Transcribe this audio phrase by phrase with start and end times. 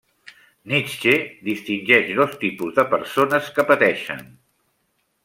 [0.71, 1.11] Nietzsche
[1.49, 4.25] distingeix dos tipus de persones que pateixen.